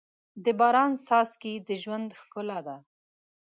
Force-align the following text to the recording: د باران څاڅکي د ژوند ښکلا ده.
د 0.43 0.45
باران 0.59 0.91
څاڅکي 1.05 1.53
د 1.67 1.69
ژوند 1.81 2.09
ښکلا 2.19 2.59
ده. 2.67 2.75